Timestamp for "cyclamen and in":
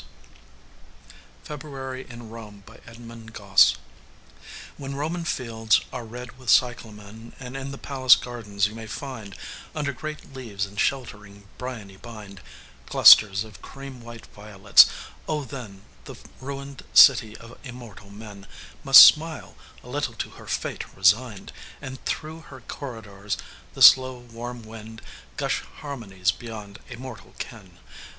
6.49-7.69